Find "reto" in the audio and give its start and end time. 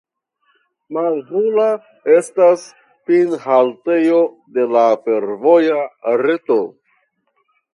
6.25-6.59